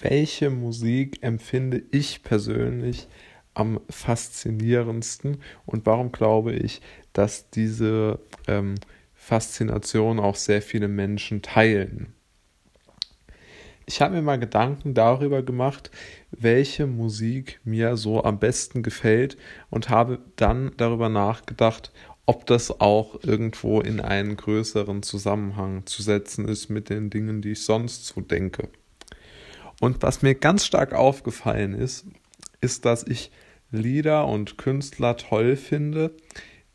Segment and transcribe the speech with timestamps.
[0.00, 3.08] welche Musik empfinde ich persönlich
[3.54, 8.74] am faszinierendsten und warum glaube ich, dass diese ähm,
[9.14, 12.12] Faszination auch sehr viele Menschen teilen.
[13.86, 15.90] Ich habe mir mal Gedanken darüber gemacht,
[16.30, 19.36] welche Musik mir so am besten gefällt
[19.70, 21.92] und habe dann darüber nachgedacht,
[22.26, 27.52] ob das auch irgendwo in einen größeren Zusammenhang zu setzen ist mit den Dingen, die
[27.52, 28.68] ich sonst so denke.
[29.80, 32.06] Und was mir ganz stark aufgefallen ist,
[32.60, 33.30] ist, dass ich
[33.70, 36.12] Lieder und Künstler toll finde,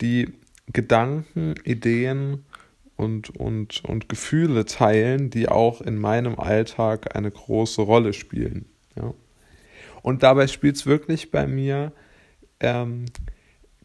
[0.00, 0.32] die
[0.72, 2.44] Gedanken, Ideen
[2.96, 8.66] und, und, und Gefühle teilen, die auch in meinem Alltag eine große Rolle spielen.
[8.96, 9.14] Ja.
[10.02, 11.92] Und dabei spielt es wirklich bei mir
[12.60, 13.06] ähm,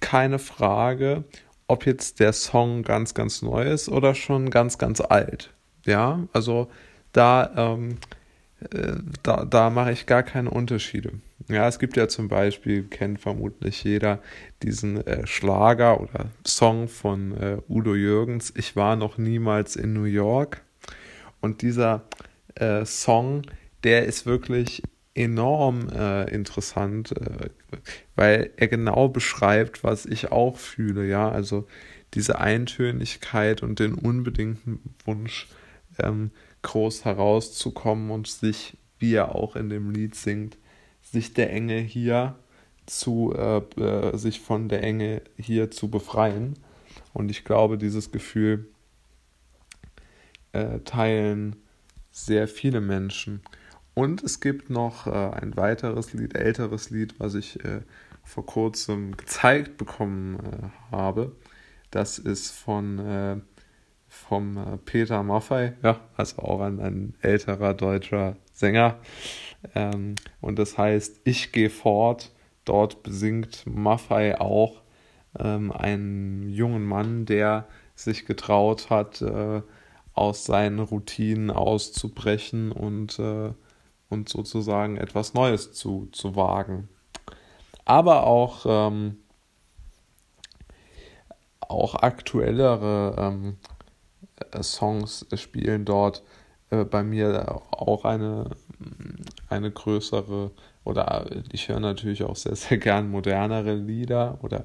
[0.00, 1.24] keine Frage,
[1.66, 5.52] ob jetzt der Song ganz, ganz neu ist oder schon ganz, ganz alt.
[5.86, 6.68] Ja, also
[7.12, 8.19] da, ähm, äh,
[9.22, 11.12] da, da mache ich gar keine Unterschiede.
[11.48, 14.20] Ja, es gibt ja zum Beispiel, kennt vermutlich jeder,
[14.62, 20.04] diesen äh, Schlager oder Song von äh, Udo Jürgens, Ich war noch niemals in New
[20.04, 20.62] York.
[21.40, 22.02] Und dieser
[22.54, 23.42] äh, Song,
[23.82, 24.82] der ist wirklich
[25.14, 27.48] enorm äh, interessant, äh,
[28.14, 31.06] weil er genau beschreibt, was ich auch fühle.
[31.06, 31.66] Ja, also
[32.14, 35.48] diese Eintönigkeit und den unbedingten Wunsch,
[35.98, 36.30] ähm,
[36.62, 40.58] groß herauszukommen und sich, wie er auch in dem Lied singt,
[41.02, 42.36] sich der Enge hier
[42.86, 46.58] zu, äh, äh, sich von der Enge hier zu befreien.
[47.12, 48.68] Und ich glaube, dieses Gefühl
[50.52, 51.56] äh, teilen
[52.10, 53.40] sehr viele Menschen.
[53.94, 57.82] Und es gibt noch äh, ein weiteres Lied, älteres Lied, was ich äh,
[58.24, 61.36] vor kurzem gezeigt bekommen äh, habe.
[61.90, 63.42] Das ist von
[64.10, 68.98] vom Peter Maffei, ja, also auch ein, ein älterer deutscher Sänger.
[69.74, 72.32] Ähm, und das heißt, ich gehe fort.
[72.64, 74.82] Dort besingt Maffei auch
[75.38, 79.62] ähm, einen jungen Mann, der sich getraut hat, äh,
[80.12, 83.52] aus seinen Routinen auszubrechen und, äh,
[84.08, 86.88] und sozusagen etwas Neues zu, zu wagen.
[87.84, 89.18] Aber auch, ähm,
[91.60, 93.56] auch aktuellere ähm,
[94.62, 96.22] Songs spielen dort
[96.70, 98.50] äh, bei mir auch eine
[99.48, 100.50] eine größere
[100.84, 104.64] oder ich höre natürlich auch sehr, sehr gern modernere Lieder oder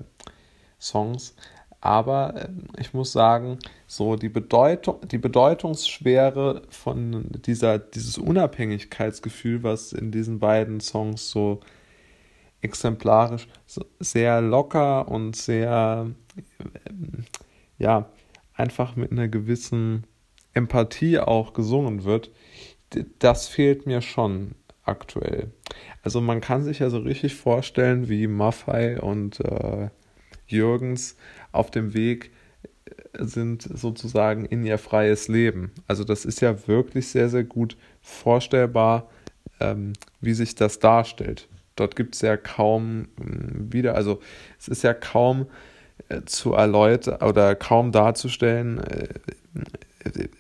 [0.80, 1.36] Songs.
[1.82, 9.94] Aber ähm, ich muss sagen, so die Bedeutung, die Bedeutungsschwere von dieser, dieses Unabhängigkeitsgefühl, was
[9.94, 11.60] in diesen beiden Songs so
[12.62, 13.48] exemplarisch,
[14.00, 16.10] sehr locker und sehr,
[17.78, 18.10] ja,
[18.56, 20.06] einfach mit einer gewissen
[20.54, 22.32] Empathie auch gesungen wird,
[23.20, 25.52] das fehlt mir schon aktuell.
[26.04, 29.90] Also man kann sich ja so richtig vorstellen, wie Maffei und äh,
[30.48, 31.18] Jürgens
[31.52, 32.32] auf dem Weg
[32.86, 35.72] äh, sind sozusagen in ihr freies Leben.
[35.88, 39.10] Also das ist ja wirklich sehr, sehr gut vorstellbar,
[39.60, 41.48] ähm, wie sich das darstellt.
[41.76, 44.22] Dort gibt es ja kaum wieder, also
[44.58, 45.48] es ist ja kaum
[46.26, 49.08] zu erläutern oder kaum darzustellen, äh,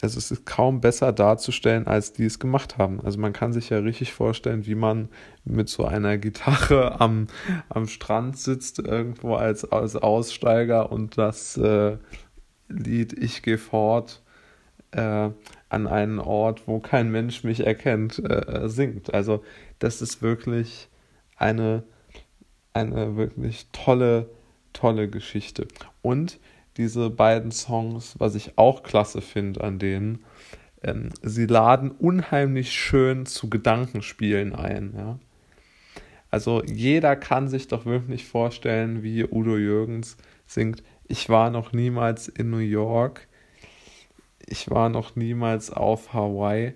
[0.01, 3.01] also es ist kaum besser darzustellen, als die es gemacht haben.
[3.01, 5.09] Also man kann sich ja richtig vorstellen, wie man
[5.43, 7.27] mit so einer Gitarre am,
[7.69, 11.97] am Strand sitzt, irgendwo als, als Aussteiger und das äh,
[12.67, 14.21] Lied Ich gehe fort
[14.91, 15.29] äh,
[15.69, 19.13] an einen Ort, wo kein Mensch mich erkennt, äh, singt.
[19.13, 19.43] Also
[19.79, 20.89] das ist wirklich
[21.37, 21.83] eine,
[22.73, 24.29] eine wirklich tolle,
[24.75, 25.67] tolle Geschichte.
[26.01, 26.39] Und
[26.77, 30.23] diese beiden Songs, was ich auch klasse finde an denen.
[30.83, 34.93] Ähm, sie laden unheimlich schön zu Gedankenspielen ein.
[34.95, 35.19] Ja?
[36.29, 42.27] Also jeder kann sich doch wirklich vorstellen, wie Udo Jürgens singt, ich war noch niemals
[42.27, 43.27] in New York,
[44.45, 46.73] ich war noch niemals auf Hawaii,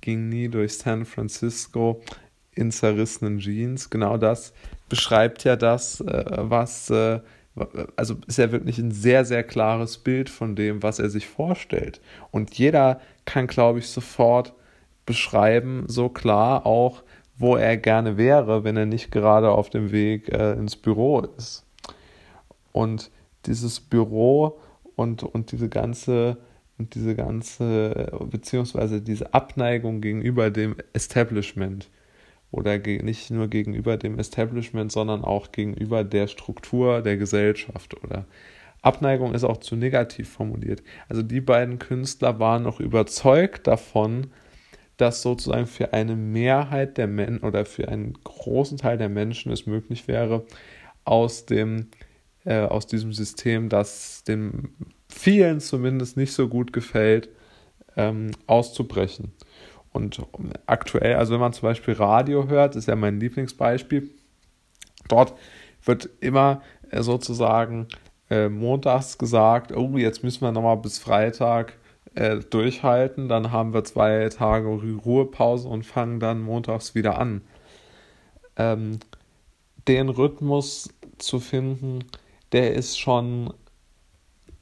[0.00, 2.02] ging nie durch San Francisco
[2.52, 3.90] in zerrissenen Jeans.
[3.90, 4.52] Genau das
[4.88, 7.20] beschreibt ja das, äh, was äh,
[7.96, 12.00] also ist ja wirklich ein sehr, sehr klares Bild von dem, was er sich vorstellt.
[12.30, 14.52] Und jeder kann, glaube ich, sofort
[15.06, 17.02] beschreiben, so klar auch,
[17.38, 21.64] wo er gerne wäre, wenn er nicht gerade auf dem Weg äh, ins Büro ist.
[22.72, 23.10] Und
[23.46, 24.58] dieses Büro
[24.96, 26.38] und, und diese ganze
[26.78, 31.88] und diese ganze, beziehungsweise diese Abneigung gegenüber dem Establishment,
[32.50, 38.26] oder nicht nur gegenüber dem Establishment, sondern auch gegenüber der Struktur der Gesellschaft oder
[38.82, 40.82] Abneigung ist auch zu negativ formuliert.
[41.08, 44.28] Also die beiden Künstler waren noch überzeugt davon,
[44.96, 49.66] dass sozusagen für eine Mehrheit der Menschen oder für einen großen Teil der Menschen es
[49.66, 50.46] möglich wäre,
[51.04, 51.88] aus dem
[52.44, 54.68] äh, aus diesem System, das den
[55.08, 57.28] vielen zumindest nicht so gut gefällt,
[57.96, 59.32] ähm, auszubrechen.
[59.96, 60.22] Und
[60.66, 64.10] aktuell, also wenn man zum Beispiel Radio hört, ist ja mein Lieblingsbeispiel,
[65.08, 65.32] dort
[65.82, 66.60] wird immer
[66.90, 67.88] äh, sozusagen
[68.28, 71.78] äh, montags gesagt, oh, jetzt müssen wir nochmal bis Freitag
[72.14, 77.40] äh, durchhalten, dann haben wir zwei Tage Ruhepause und fangen dann montags wieder an.
[78.56, 78.98] Ähm,
[79.88, 82.00] den Rhythmus zu finden,
[82.52, 83.52] der ist schon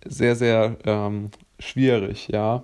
[0.05, 2.63] sehr, sehr ähm, schwierig, ja.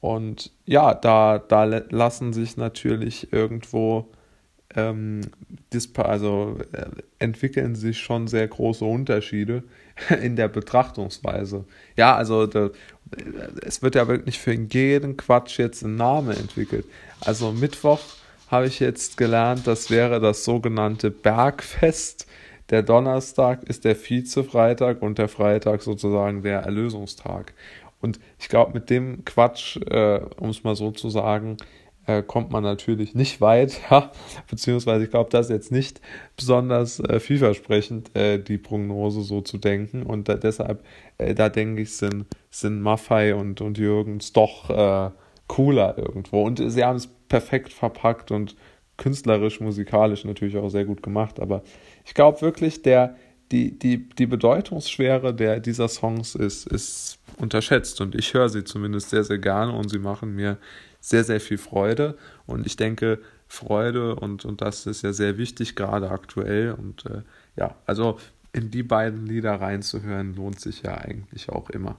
[0.00, 4.08] Und ja, da, da lassen sich natürlich irgendwo
[4.74, 5.22] ähm,
[5.96, 6.86] also äh,
[7.18, 9.64] entwickeln sich schon sehr große Unterschiede
[10.22, 11.64] in der Betrachtungsweise.
[11.96, 12.70] Ja, also da,
[13.64, 16.86] es wird ja wirklich für jeden Quatsch jetzt ein Name entwickelt.
[17.20, 18.00] Also Mittwoch
[18.48, 22.26] habe ich jetzt gelernt, das wäre das sogenannte Bergfest.
[22.70, 27.54] Der Donnerstag ist der Vizefreitag und der Freitag sozusagen der Erlösungstag.
[28.00, 31.56] Und ich glaube, mit dem Quatsch, äh, um es mal so zu sagen,
[32.06, 34.10] äh, kommt man natürlich nicht weit, ja?
[34.48, 36.00] beziehungsweise ich glaube, das ist jetzt nicht
[36.36, 40.02] besonders äh, vielversprechend, äh, die Prognose so zu denken.
[40.02, 40.84] Und da, deshalb,
[41.18, 45.10] äh, da denke ich, sind, sind Maffei und, und Jürgens doch äh,
[45.48, 46.42] cooler irgendwo.
[46.42, 48.56] Und sie haben es perfekt verpackt und
[48.96, 51.40] künstlerisch, musikalisch natürlich auch sehr gut gemacht.
[51.40, 51.62] Aber
[52.04, 53.16] ich glaube wirklich, der,
[53.52, 58.00] die, die, die Bedeutungsschwere der, dieser Songs ist, ist unterschätzt.
[58.00, 60.58] Und ich höre sie zumindest sehr, sehr gerne und sie machen mir
[61.00, 62.16] sehr, sehr viel Freude.
[62.46, 66.72] Und ich denke, Freude und, und das ist ja sehr wichtig, gerade aktuell.
[66.72, 67.22] Und äh,
[67.56, 68.18] ja, also
[68.52, 71.96] in die beiden Lieder reinzuhören lohnt sich ja eigentlich auch immer.